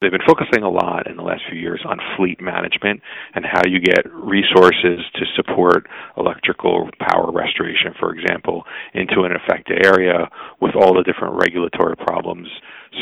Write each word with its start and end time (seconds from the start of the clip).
They've 0.00 0.10
been 0.10 0.24
focusing 0.26 0.62
a 0.62 0.70
lot 0.70 1.10
in 1.10 1.18
the 1.18 1.22
last 1.22 1.42
few 1.50 1.60
years 1.60 1.82
on 1.84 2.00
fleet 2.16 2.40
management 2.40 3.02
and 3.34 3.44
how 3.44 3.60
you 3.68 3.80
get 3.80 4.10
resources 4.10 5.04
to 5.12 5.26
support 5.36 5.86
electrical 6.16 6.88
power 6.98 7.30
restoration, 7.30 7.92
for 8.00 8.14
example, 8.14 8.64
into 8.94 9.24
an 9.24 9.32
affected 9.32 9.84
area 9.84 10.30
with 10.58 10.74
all 10.74 10.94
the 10.94 11.02
different 11.02 11.34
regulatory 11.34 11.96
problems 11.96 12.48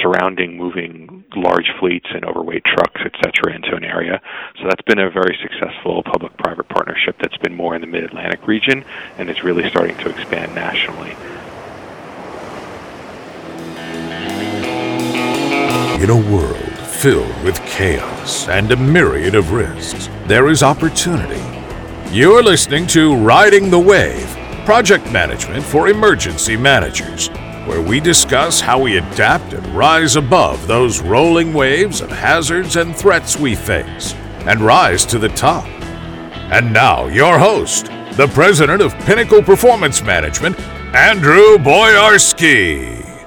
surrounding 0.03 0.57
moving 0.57 1.25
large 1.37 1.71
fleets 1.79 2.07
and 2.13 2.25
overweight 2.25 2.65
trucks, 2.65 3.01
et 3.05 3.15
cetera, 3.23 3.55
into 3.55 3.77
an 3.77 3.85
area. 3.85 4.21
So 4.57 4.65
that's 4.69 4.83
been 4.83 4.99
a 4.99 5.09
very 5.09 5.39
successful 5.41 6.03
public-private 6.03 6.69
partnership 6.69 7.15
that's 7.21 7.39
been 7.39 7.55
more 7.55 7.77
in 7.77 7.81
the 7.81 7.87
Mid-Atlantic 7.87 8.45
region 8.49 8.85
and 9.19 9.31
is 9.31 9.45
really 9.45 9.71
starting 9.71 9.97
to 9.99 10.11
expand 10.11 10.53
nationally. 10.53 11.15
In 16.03 16.11
a 16.11 16.17
world 16.17 16.68
filled 16.99 17.45
with 17.45 17.65
chaos 17.65 18.49
and 18.49 18.73
a 18.73 18.77
myriad 18.77 19.37
of 19.37 19.53
risks, 19.53 20.09
there 20.27 20.49
is 20.49 20.65
opportunity. 20.65 21.41
You're 22.11 22.43
listening 22.43 22.89
to 22.89 23.15
Riding 23.15 23.71
the 23.71 23.79
Wave 23.79 24.29
Project 24.65 25.09
Management 25.13 25.63
for 25.63 25.87
Emergency 25.87 26.57
Managers, 26.57 27.29
where 27.69 27.81
we 27.81 28.01
discuss 28.01 28.61
how 28.61 28.81
we 28.81 28.97
adapt 28.97 29.53
and 29.53 29.65
rise 29.69 30.17
above 30.17 30.67
those 30.67 31.01
rolling 31.01 31.55
waves 31.55 32.01
of 32.01 32.11
hazards 32.11 32.75
and 32.75 32.97
threats 32.97 33.39
we 33.39 33.55
face 33.55 34.15
and 34.47 34.61
rise 34.61 35.07
to 35.07 35.21
the 35.21 35.29
top. 35.29 35.67
And 36.51 36.73
now, 36.73 37.07
your 37.07 37.39
host, 37.39 37.87
the 38.17 38.29
president 38.35 38.83
of 38.83 38.93
Pinnacle 39.07 39.43
Performance 39.43 40.03
Management, 40.03 40.59
Andrew 40.97 41.59
Boyarsky. 41.59 43.25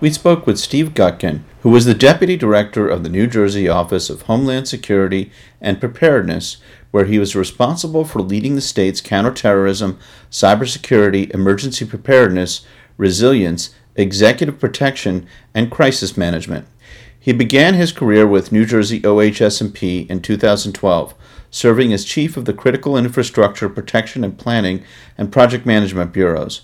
We 0.00 0.10
spoke 0.10 0.46
with 0.46 0.58
Steve 0.58 0.94
Gutkin 0.94 1.42
who 1.60 1.70
was 1.70 1.84
the 1.84 1.94
Deputy 1.94 2.36
Director 2.36 2.88
of 2.88 3.02
the 3.02 3.08
New 3.08 3.26
Jersey 3.26 3.68
Office 3.68 4.08
of 4.08 4.22
Homeland 4.22 4.66
Security 4.66 5.30
and 5.60 5.80
Preparedness, 5.80 6.56
where 6.90 7.04
he 7.04 7.18
was 7.18 7.36
responsible 7.36 8.04
for 8.04 8.22
leading 8.22 8.54
the 8.54 8.60
state's 8.60 9.00
counterterrorism, 9.00 9.98
cybersecurity, 10.30 11.30
emergency 11.32 11.84
preparedness, 11.84 12.66
resilience, 12.96 13.74
executive 13.94 14.58
protection, 14.58 15.26
and 15.54 15.70
crisis 15.70 16.16
management. 16.16 16.66
He 17.18 17.32
began 17.32 17.74
his 17.74 17.92
career 17.92 18.26
with 18.26 18.50
New 18.50 18.64
Jersey 18.64 19.04
OHS&P 19.04 20.06
in 20.08 20.22
2012, 20.22 21.14
serving 21.50 21.92
as 21.92 22.04
chief 22.06 22.38
of 22.38 22.46
the 22.46 22.54
Critical 22.54 22.96
Infrastructure 22.96 23.68
Protection 23.68 24.24
and 24.24 24.38
Planning 24.38 24.82
and 25.18 25.30
Project 25.30 25.66
Management 25.66 26.14
Bureaus. 26.14 26.62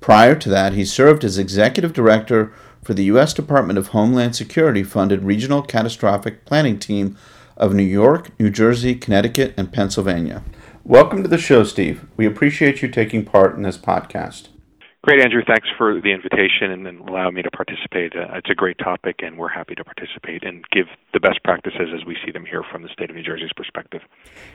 Prior 0.00 0.36
to 0.36 0.48
that, 0.48 0.74
he 0.74 0.84
served 0.84 1.24
as 1.24 1.38
executive 1.38 1.92
director 1.92 2.52
for 2.82 2.94
the 2.94 3.04
U.S. 3.04 3.34
Department 3.34 3.78
of 3.78 3.88
Homeland 3.88 4.36
Security 4.36 4.82
funded 4.82 5.24
Regional 5.24 5.62
Catastrophic 5.62 6.44
Planning 6.44 6.78
Team 6.78 7.16
of 7.56 7.74
New 7.74 7.82
York, 7.82 8.30
New 8.38 8.50
Jersey, 8.50 8.94
Connecticut, 8.94 9.54
and 9.56 9.72
Pennsylvania. 9.72 10.42
Welcome 10.84 11.22
to 11.22 11.28
the 11.28 11.38
show, 11.38 11.64
Steve. 11.64 12.06
We 12.16 12.26
appreciate 12.26 12.80
you 12.80 12.88
taking 12.88 13.24
part 13.24 13.56
in 13.56 13.62
this 13.62 13.76
podcast. 13.76 14.48
Great, 15.02 15.20
Andrew. 15.20 15.42
Thanks 15.46 15.68
for 15.78 16.00
the 16.00 16.12
invitation 16.12 16.86
and 16.86 17.08
allowing 17.08 17.34
me 17.34 17.42
to 17.42 17.50
participate. 17.50 18.16
Uh, 18.16 18.34
it's 18.34 18.50
a 18.50 18.54
great 18.54 18.78
topic, 18.78 19.20
and 19.20 19.38
we're 19.38 19.48
happy 19.48 19.74
to 19.76 19.84
participate 19.84 20.42
and 20.44 20.64
give 20.70 20.86
the 21.14 21.20
best 21.20 21.42
practices 21.44 21.88
as 21.94 22.04
we 22.04 22.16
see 22.24 22.32
them 22.32 22.44
here 22.44 22.64
from 22.70 22.82
the 22.82 22.88
state 22.88 23.08
of 23.08 23.16
New 23.16 23.22
Jersey's 23.22 23.52
perspective. 23.56 24.02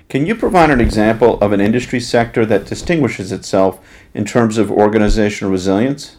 Can 0.10 0.26
you 0.26 0.36
provide 0.36 0.70
an 0.70 0.82
example 0.82 1.40
of 1.40 1.54
an 1.54 1.62
industry 1.62 2.00
sector 2.02 2.46
that 2.46 2.66
distinguishes 2.66 3.32
itself 3.32 3.80
in 4.14 4.26
terms 4.26 4.58
of 4.58 4.70
organizational 4.70 5.52
resilience? 5.52 6.18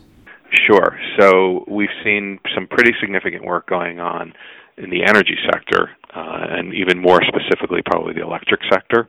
Sure. 0.67 0.99
So 1.19 1.65
we've 1.69 1.93
seen 2.05 2.39
some 2.55 2.67
pretty 2.67 2.93
significant 3.01 3.45
work 3.45 3.69
going 3.69 4.01
on 4.01 4.33
in 4.77 4.91
the 4.91 5.03
energy 5.05 5.37
sector, 5.51 5.91
uh, 6.15 6.47
and 6.51 6.75
even 6.75 7.01
more 7.01 7.21
specifically, 7.23 7.81
probably 7.85 8.15
the 8.15 8.23
electric 8.23 8.61
sector, 8.73 9.09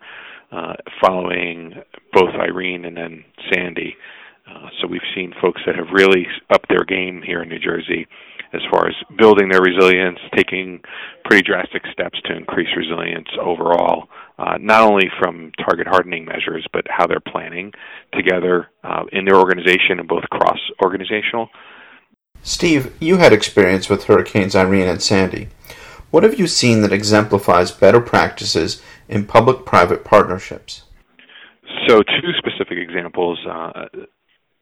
uh, 0.52 0.74
following 1.02 1.74
both 2.14 2.30
Irene 2.40 2.86
and 2.86 2.98
then 2.98 3.24
Sandy. 3.52 3.96
Uh, 4.48 4.70
so 4.80 4.88
we've 4.88 5.02
seen 5.16 5.34
folks 5.42 5.62
that 5.66 5.76
have 5.76 5.88
really 5.92 6.28
upped 6.54 6.70
their 6.70 6.86
game 6.86 7.22
here 7.26 7.42
in 7.42 7.50
New 7.50 7.60
Jersey 7.60 8.08
as 8.56 8.62
far 8.72 8.88
as 8.88 8.96
building 9.18 9.50
their 9.50 9.62
resilience, 9.62 10.20
taking 10.36 10.82
pretty 11.26 11.44
drastic 11.44 11.84
steps 11.92 12.20
to 12.26 12.36
increase 12.36 12.70
resilience 12.76 13.28
overall, 13.40 14.08
uh, 14.40 14.58
not 14.60 14.82
only 14.82 15.10
from 15.20 15.52
target 15.64 15.88
hardening 15.88 16.26
measures, 16.26 16.66
but 16.72 16.86
how 16.90 17.06
they're 17.06 17.20
planning 17.20 17.72
together 18.14 18.70
uh, 18.84 19.04
in 19.12 19.26
their 19.26 19.36
organization 19.36 20.00
and 20.00 20.08
both 20.08 20.24
cross 20.32 20.60
organizational. 20.82 21.50
Steve, 22.42 22.96
you 23.00 23.18
had 23.18 23.34
experience 23.34 23.90
with 23.90 24.06
Hurricanes 24.06 24.56
Irene 24.56 24.88
and 24.88 25.02
Sandy. 25.02 25.50
What 26.12 26.24
have 26.24 26.40
you 26.40 26.48
seen 26.48 26.82
that 26.82 26.94
exemplifies 26.94 27.72
better 27.72 28.00
practices 28.00 28.82
in 29.10 29.26
public 29.26 29.66
private 29.66 30.06
partnerships? 30.06 30.84
So, 31.88 32.02
two 32.04 32.32
specific 32.38 32.78
examples. 32.78 33.40
Uh, 33.50 33.88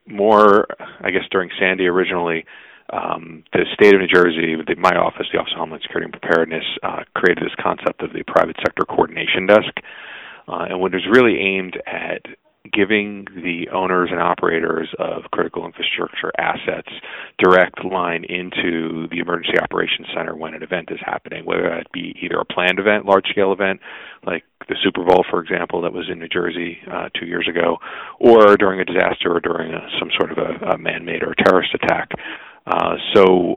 more, 0.08 0.68
I 1.02 1.12
guess, 1.12 1.24
during 1.32 1.50
Sandy 1.60 1.86
originally, 1.88 2.46
um, 2.92 3.44
the 3.54 3.66
state 3.74 3.94
of 3.94 4.02
New 4.02 4.08
Jersey, 4.08 4.56
the, 4.56 4.76
my 4.76 4.96
office, 4.98 5.28
the 5.32 5.40
Office 5.40 5.54
of 5.54 5.60
Homeland 5.60 5.84
Security 5.84 6.12
and 6.12 6.22
Preparedness, 6.22 6.66
uh, 6.84 7.04
created 7.16 7.44
this 7.44 7.56
concept 7.62 8.02
of 8.02 8.12
the 8.14 8.24
private 8.28 8.58
sector 8.58 8.84
coordination 8.84 9.48
desk, 9.48 9.74
uh, 10.48 10.68
and 10.70 10.80
what 10.80 10.94
is 10.94 11.02
really 11.10 11.40
aimed 11.40 11.80
at 11.88 12.26
giving 12.72 13.26
the 13.36 13.68
owners 13.74 14.10
and 14.12 14.22
operators 14.22 14.88
of 14.98 15.24
critical 15.32 15.66
infrastructure 15.66 16.32
assets 16.38 16.88
direct 17.38 17.84
line 17.84 18.24
into 18.24 19.08
the 19.12 19.20
emergency 19.20 19.60
operations 19.60 20.08
center 20.16 20.36
when 20.36 20.54
an 20.54 20.64
event 20.64 20.90
is 20.90 21.00
happening, 21.04 21.44
whether 21.44 21.64
that 21.64 21.92
be 21.92 22.16
either 22.22 22.40
a 22.40 22.46
planned 22.46 22.80
event, 22.80 23.06
large 23.06 23.26
scale 23.28 23.52
event, 23.52 23.82
like 24.26 24.44
the 24.70 24.76
Super 24.82 25.04
Bowl, 25.04 25.26
for 25.30 25.42
example, 25.42 25.82
that 25.82 25.92
was 25.92 26.08
in 26.10 26.20
New 26.20 26.30
Jersey 26.30 26.78
uh, 26.90 27.10
two 27.20 27.26
years 27.26 27.48
ago, 27.50 27.78
or 28.20 28.56
during 28.56 28.80
a 28.80 28.86
disaster 28.86 29.36
or 29.36 29.42
during 29.42 29.74
a, 29.74 29.90
some 30.00 30.10
sort 30.18 30.32
of 30.32 30.38
a, 30.38 30.66
a 30.72 30.78
man 30.78 31.04
made 31.04 31.22
or 31.22 31.36
terrorist 31.36 31.74
attack. 31.74 32.12
Uh, 32.66 32.96
so 33.14 33.56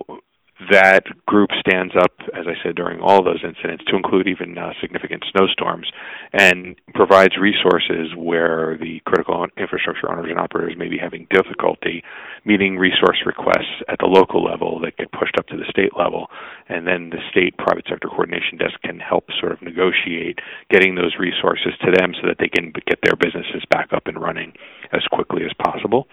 that 0.70 1.04
group 1.26 1.50
stands 1.60 1.92
up, 1.94 2.12
as 2.32 2.46
I 2.48 2.56
said, 2.64 2.76
during 2.76 3.00
all 3.00 3.22
those 3.22 3.44
incidents, 3.44 3.84
to 3.88 3.96
include 3.96 4.26
even 4.26 4.56
uh, 4.56 4.72
significant 4.80 5.22
snowstorms, 5.30 5.86
and 6.32 6.76
provides 6.94 7.36
resources 7.36 8.16
where 8.16 8.78
the 8.80 9.00
critical 9.04 9.44
infrastructure 9.58 10.10
owners 10.10 10.26
and 10.30 10.40
operators 10.40 10.74
may 10.78 10.88
be 10.88 10.96
having 10.96 11.26
difficulty 11.28 12.02
meeting 12.44 12.78
resource 12.78 13.20
requests 13.26 13.84
at 13.88 13.98
the 14.00 14.06
local 14.06 14.42
level 14.42 14.80
that 14.80 14.96
get 14.96 15.12
pushed 15.12 15.36
up 15.38 15.46
to 15.48 15.56
the 15.56 15.68
state 15.68 15.92
level. 15.98 16.28
And 16.68 16.86
then 16.86 17.10
the 17.10 17.20
state 17.30 17.56
private 17.58 17.84
sector 17.88 18.08
coordination 18.08 18.56
desk 18.56 18.80
can 18.82 18.98
help 18.98 19.28
sort 19.38 19.52
of 19.52 19.60
negotiate 19.60 20.38
getting 20.70 20.94
those 20.94 21.16
resources 21.20 21.76
to 21.84 21.92
them 21.92 22.14
so 22.16 22.28
that 22.28 22.38
they 22.40 22.48
can 22.48 22.72
get 22.86 22.98
their 23.04 23.16
businesses 23.16 23.62
back 23.70 23.92
up 23.92 24.06
and 24.06 24.20
running 24.20 24.52
as 24.92 25.04
quickly 25.12 25.44
as 25.44 25.52
possible. 25.60 26.08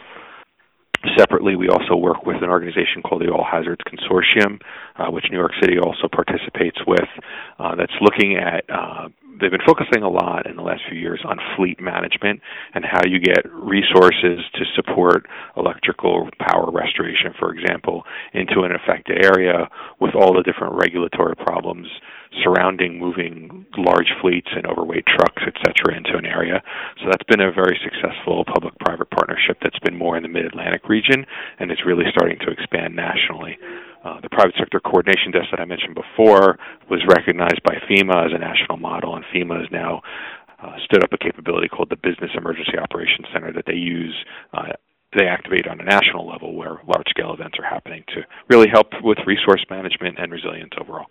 Separately, 1.18 1.56
we 1.56 1.68
also 1.68 1.96
work 1.96 2.26
with 2.26 2.38
an 2.42 2.50
organization 2.50 3.02
called 3.04 3.22
the 3.22 3.30
All 3.30 3.44
Hazards 3.44 3.82
Consortium, 3.88 4.62
uh, 4.96 5.12
which 5.12 5.26
New 5.30 5.38
York 5.38 5.52
City 5.62 5.78
also 5.78 6.08
participates 6.08 6.78
with, 6.88 7.10
uh, 7.60 7.76
that's 7.76 7.94
looking 8.00 8.38
at 8.38 8.64
uh, 8.70 9.10
they've 9.40 9.52
been 9.52 9.66
focusing 9.66 10.04
a 10.04 10.10
lot 10.10 10.46
in 10.48 10.56
the 10.56 10.62
last 10.62 10.82
few 10.88 10.98
years 10.98 11.22
on 11.26 11.38
fleet 11.58 11.82
management 11.82 12.40
and 12.74 12.86
how 12.86 13.02
you 13.06 13.20
get 13.20 13.44
resources 13.52 14.40
to 14.54 14.64
support 14.76 15.26
electrical 15.58 16.30
power 16.40 16.70
restoration, 16.72 17.34
for 17.40 17.54
example, 17.54 18.04
into 18.34 18.62
an 18.62 18.72
affected 18.72 19.24
area 19.26 19.68
with 20.00 20.16
all 20.16 20.34
the 20.34 20.44
different 20.44 20.76
regulatory 20.76 21.36
problems 21.36 21.88
surrounding 22.44 22.98
moving 22.98 23.66
large 23.78 24.10
fleets 24.22 24.48
and 24.56 24.66
overweight 24.66 25.06
trucks, 25.06 25.44
et 25.46 25.54
cetera, 25.66 25.96
into 25.96 26.18
an 26.18 26.26
area. 26.26 26.64
So 27.00 27.06
that's 27.06 27.24
been 27.30 27.42
a 27.42 27.52
very 27.52 27.80
successful 27.84 28.44
public-private 28.46 28.73
that's 29.62 29.80
been 29.80 29.98
more 29.98 30.18
in 30.18 30.24
the 30.24 30.30
Mid-Atlantic 30.30 30.88
region 30.90 31.26
and 31.60 31.72
is 31.72 31.86
really 31.86 32.06
starting 32.10 32.38
to 32.40 32.52
expand 32.52 32.96
nationally. 32.96 33.58
Uh, 34.04 34.20
the 34.22 34.30
private 34.30 34.56
sector 34.60 34.80
coordination 34.80 35.32
desk 35.32 35.48
that 35.52 35.60
I 35.60 35.66
mentioned 35.66 35.96
before 35.96 36.60
was 36.90 37.02
recognized 37.08 37.64
by 37.64 37.76
FEMA 37.90 38.26
as 38.26 38.34
a 38.34 38.38
national 38.38 38.78
model, 38.78 39.16
and 39.16 39.24
FEMA 39.34 39.60
has 39.62 39.72
now 39.72 40.02
uh, 40.62 40.76
stood 40.86 41.04
up 41.04 41.14
a 41.14 41.18
capability 41.18 41.68
called 41.68 41.90
the 41.90 41.96
Business 41.96 42.32
Emergency 42.36 42.78
Operations 42.78 43.28
Center 43.32 43.54
that 43.54 43.66
they 43.66 43.76
use. 43.76 44.16
Uh, 44.54 44.74
they 45.18 45.28
activate 45.28 45.68
on 45.68 45.80
a 45.80 45.84
national 45.84 46.28
level 46.28 46.56
where 46.56 46.80
large 46.88 47.08
scale 47.10 47.34
events 47.34 47.58
are 47.60 47.66
happening 47.66 48.04
to 48.10 48.22
really 48.50 48.68
help 48.68 48.88
with 49.04 49.18
resource 49.26 49.64
management 49.70 50.18
and 50.20 50.32
resilience 50.32 50.74
overall. 50.80 51.08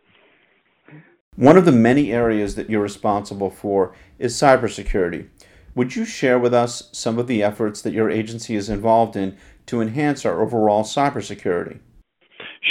One 1.36 1.56
of 1.56 1.64
the 1.64 1.72
many 1.72 2.12
areas 2.12 2.56
that 2.56 2.68
you're 2.68 2.82
responsible 2.82 3.48
for 3.48 3.94
is 4.18 4.34
cybersecurity. 4.34 5.28
Would 5.74 5.96
you 5.96 6.04
share 6.04 6.38
with 6.38 6.52
us 6.52 6.90
some 6.92 7.19
of 7.19 7.26
the 7.26 7.42
efforts 7.42 7.80
that 7.82 7.92
your 7.92 8.10
agency 8.10 8.56
is 8.56 8.69
involved 8.69 9.16
in 9.16 9.36
to 9.66 9.80
enhance 9.80 10.26
our 10.26 10.42
overall 10.42 10.82
cybersecurity? 10.84 11.78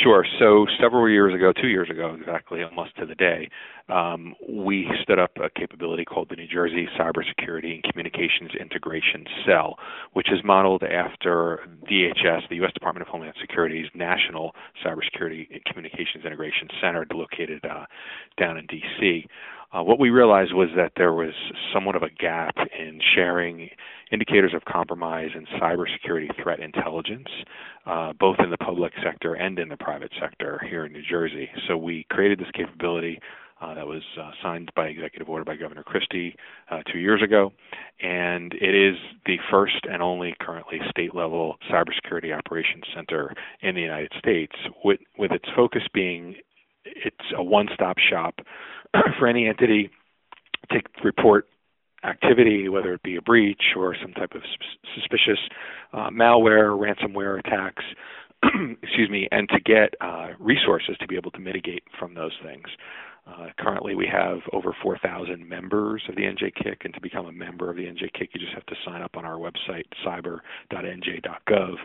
Sure. 0.04 0.26
So 0.40 0.66
several 0.80 1.10
years 1.10 1.34
ago, 1.34 1.52
two 1.52 1.68
years 1.68 1.90
ago 1.90 2.16
exactly, 2.18 2.64
almost 2.64 2.96
to 2.98 3.06
the 3.06 3.16
day, 3.16 3.50
um, 3.90 4.36
we 4.48 4.88
stood 5.04 5.20
up 5.20 5.32
a 5.36 5.50
capability 5.50 6.06
called 6.06 6.30
the 6.30 6.38
New 6.38 6.48
Jersey 6.48 6.88
Cybersecurity 6.98 7.74
and 7.74 7.84
Communications 7.84 8.52
Integration 8.58 9.26
Cell, 9.46 9.76
which 10.14 10.32
is 10.32 10.40
modeled 10.46 10.84
after 10.84 11.68
DHS, 11.92 12.48
the 12.50 12.56
U.S. 12.58 12.72
Department 12.74 13.02
of 13.02 13.10
Homeland 13.10 13.36
Security's 13.42 13.90
National 13.94 14.56
Cybersecurity 14.86 15.52
and 15.52 15.64
Communications 15.66 16.24
Integration 16.24 16.70
Center, 16.82 17.06
located 17.14 17.66
uh, 17.66 17.86
down 18.40 18.58
in 18.58 18.66
D.C. 18.68 19.28
Uh, 19.74 19.82
what 19.82 20.00
we 20.00 20.10
realized 20.10 20.54
was 20.54 20.68
that 20.76 20.92
there 20.98 21.14
was 21.14 21.34
somewhat 21.74 21.96
of 21.96 22.04
a 22.04 22.10
gap 22.10 22.56
in 22.78 23.00
sharing 23.16 23.70
indicators 24.12 24.54
of 24.54 24.66
compromise 24.66 25.30
and 25.34 25.48
cybersecurity 25.62 26.28
threat 26.44 26.60
intelligence, 26.60 27.30
uh, 27.86 28.12
both 28.20 28.36
in 28.40 28.50
the 28.50 28.58
public 28.58 28.92
sector 29.02 29.34
and 29.34 29.58
in 29.60 29.70
the 29.70 29.78
private 29.78 30.12
sector 30.20 30.60
here 30.70 30.86
in 30.86 30.92
New 30.92 31.04
Jersey. 31.10 31.50
So 31.68 31.78
we 31.78 32.06
created 32.10 32.40
this 32.40 32.52
capability 32.54 33.20
uh, 33.62 33.76
that 33.76 33.88
was 33.88 34.02
uh, 34.20 34.32
signed 34.42 34.72
by 34.76 34.88
executive 34.88 35.30
order 35.30 35.46
by 35.46 35.56
Governor 35.56 35.84
Christie 35.84 36.36
uh, 36.70 36.82
two 36.92 37.00
years 37.00 37.22
ago, 37.22 37.54
and 38.02 38.54
it 38.54 38.76
is 38.76 38.98
the 39.26 39.38
first 39.52 39.86
and 39.90 40.02
only 40.02 40.34
currently 40.42 40.80
state-level 40.90 41.58
cybersecurity 41.72 42.36
operations 42.36 42.84
center 42.94 43.34
in 43.62 43.76
the 43.76 43.82
United 43.82 44.12
States, 44.18 44.56
with, 44.84 45.00
with 45.18 45.32
its 45.32 45.46
focus 45.56 45.84
being 45.94 46.36
it's 46.86 47.26
a 47.36 47.44
one-stop 47.44 47.98
shop 47.98 48.40
for 49.20 49.28
any 49.28 49.48
entity 49.48 49.90
to 50.72 50.82
report 51.04 51.48
activity, 52.04 52.68
whether 52.68 52.94
it 52.94 53.04
be 53.04 53.16
a 53.16 53.22
breach 53.22 53.62
or 53.76 53.96
some 54.02 54.14
type 54.14 54.32
of 54.34 54.42
suspicious 54.96 55.40
uh, 55.94 56.10
malware, 56.10 56.78
ransomware 56.78 57.40
attacks, 57.40 57.84
excuse 58.82 59.10
me, 59.10 59.28
and 59.32 59.48
to 59.50 59.60
get 59.60 59.94
uh, 60.02 60.30
resources 60.40 60.96
to 61.00 61.08
be 61.08 61.16
able 61.16 61.32
to 61.32 61.40
mitigate 61.40 61.84
from 62.00 62.16
those 62.16 62.34
things. 62.44 62.66
Uh, 63.28 63.48
currently, 63.60 63.94
we 63.94 64.08
have 64.12 64.40
over 64.52 64.76
4,000 64.82 65.48
members 65.48 66.02
of 66.10 66.16
the 66.16 66.24
NJCCIC, 66.24 66.86
and 66.86 66.94
to 66.94 67.02
become 67.02 67.28
a 67.28 67.32
member 67.32 67.70
of 67.70 67.76
the 67.78 67.84
NJCCIC, 67.84 68.30
you 68.34 68.40
just 68.40 68.54
have 68.54 68.66
to 68.66 68.76
sign 68.84 69.02
up 69.02 69.16
on 69.16 69.26
our 69.26 69.38
website, 69.38 69.86
cyber.nj.gov. 70.06 71.76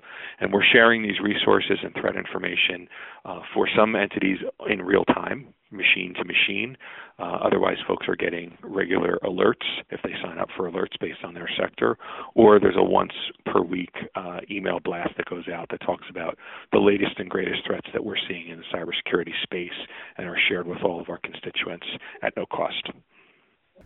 And 0.40 0.52
we're 0.52 0.64
sharing 0.72 1.02
these 1.02 1.20
resources 1.22 1.78
and 1.82 1.94
threat 1.94 2.16
information 2.16 2.88
uh, 3.26 3.40
for 3.52 3.68
some 3.76 3.96
entities 3.96 4.38
in 4.68 4.80
real 4.80 5.04
time, 5.04 5.52
machine 5.76 6.14
to 6.14 6.24
machine. 6.24 6.76
Uh, 7.18 7.38
otherwise, 7.44 7.76
folks 7.86 8.06
are 8.08 8.16
getting 8.16 8.56
regular 8.62 9.18
alerts 9.22 9.64
if 9.90 10.00
they 10.02 10.12
sign 10.22 10.38
up 10.38 10.48
for 10.56 10.70
alerts 10.70 10.98
based 11.00 11.24
on 11.24 11.34
their 11.34 11.48
sector, 11.58 11.96
or 12.34 12.58
there's 12.60 12.76
a 12.76 12.84
once 12.84 13.12
per 13.46 13.62
week 13.62 13.94
uh, 14.14 14.40
email 14.50 14.80
blast 14.80 15.16
that 15.16 15.26
goes 15.26 15.48
out 15.48 15.68
that 15.70 15.80
talks 15.80 16.04
about 16.10 16.36
the 16.72 16.78
latest 16.78 17.18
and 17.18 17.30
greatest 17.30 17.60
threats 17.66 17.88
that 17.92 18.04
we're 18.04 18.16
seeing 18.28 18.48
in 18.48 18.58
the 18.58 18.64
cybersecurity 18.74 19.32
space 19.42 19.70
and 20.18 20.26
are 20.26 20.38
shared 20.48 20.66
with 20.66 20.82
all 20.82 21.00
of 21.00 21.08
our 21.08 21.18
constituents 21.18 21.86
at 22.22 22.36
no 22.36 22.44
cost. 22.46 22.90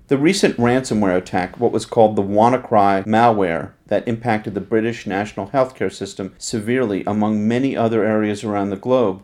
The 0.08 0.18
recent 0.18 0.56
ransomware 0.56 1.16
attack, 1.16 1.60
what 1.60 1.70
was 1.72 1.86
called 1.86 2.16
the 2.16 2.22
WannaCry 2.22 3.06
malware, 3.06 3.72
that 3.86 4.08
impacted 4.08 4.54
the 4.54 4.60
British 4.60 5.06
national 5.06 5.48
healthcare 5.50 5.92
system 5.92 6.34
severely 6.36 7.04
among 7.06 7.46
many 7.46 7.76
other 7.76 8.04
areas 8.04 8.42
around 8.42 8.70
the 8.70 8.76
globe, 8.76 9.22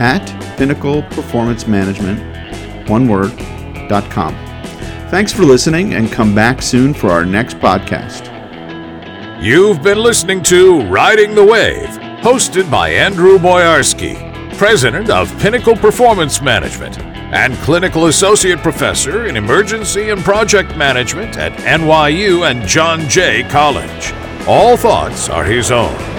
at 0.00 0.26
Pinnacle 0.56 1.04
Performance 1.10 1.68
Management, 1.68 2.18
one 2.88 3.06
word, 3.06 3.30
Thanks 5.10 5.32
for 5.32 5.42
listening 5.42 5.94
and 5.94 6.10
come 6.12 6.34
back 6.34 6.62
soon 6.62 6.94
for 6.94 7.10
our 7.10 7.24
next 7.24 7.58
podcast. 7.58 8.28
You've 9.42 9.82
been 9.82 9.98
listening 9.98 10.42
to 10.44 10.82
Riding 10.82 11.34
the 11.34 11.44
Wave, 11.44 11.88
hosted 12.20 12.70
by 12.70 12.90
Andrew 12.90 13.38
Boyarsky, 13.38 14.56
President 14.56 15.10
of 15.10 15.36
Pinnacle 15.40 15.74
Performance 15.74 16.40
Management 16.40 16.98
and 17.32 17.54
Clinical 17.58 18.06
Associate 18.06 18.58
Professor 18.58 19.26
in 19.26 19.36
Emergency 19.36 20.10
and 20.10 20.20
Project 20.22 20.76
Management 20.76 21.38
at 21.38 21.52
NYU 21.60 22.50
and 22.50 22.68
John 22.68 23.08
Jay 23.08 23.44
College. 23.44 24.12
All 24.46 24.76
thoughts 24.76 25.28
are 25.28 25.44
his 25.44 25.70
own. 25.70 26.09